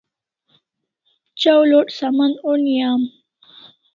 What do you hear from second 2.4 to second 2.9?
oni